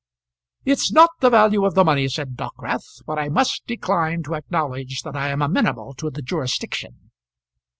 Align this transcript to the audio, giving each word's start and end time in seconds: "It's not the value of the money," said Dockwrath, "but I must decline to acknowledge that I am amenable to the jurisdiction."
"It's 0.65 0.91
not 0.91 1.11
the 1.19 1.29
value 1.29 1.63
of 1.63 1.75
the 1.75 1.83
money," 1.85 2.07
said 2.07 2.35
Dockwrath, 2.35 3.05
"but 3.05 3.19
I 3.19 3.29
must 3.29 3.67
decline 3.67 4.23
to 4.23 4.33
acknowledge 4.33 5.03
that 5.03 5.15
I 5.15 5.27
am 5.27 5.43
amenable 5.43 5.93
to 5.99 6.09
the 6.09 6.23
jurisdiction." 6.23 7.11